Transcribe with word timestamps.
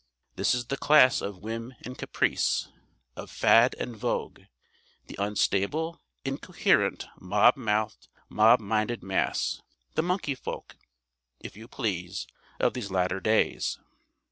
This 0.35 0.55
is 0.55 0.65
the 0.65 0.77
class 0.77 1.21
of 1.21 1.43
whim 1.43 1.75
and 1.85 1.95
caprice, 1.95 2.69
of 3.15 3.29
fad 3.29 3.75
and 3.79 3.95
vogue, 3.95 4.39
the 5.05 5.15
unstable, 5.19 6.01
incoherent, 6.25 7.05
mob 7.19 7.55
mouthed, 7.55 8.07
mob 8.27 8.59
minded 8.59 9.03
mass, 9.03 9.61
the 9.93 10.01
"monkey 10.01 10.33
folk," 10.33 10.75
if 11.39 11.55
you 11.55 11.67
please, 11.67 12.25
of 12.59 12.73
these 12.73 12.89
latter 12.89 13.19
days. 13.19 13.77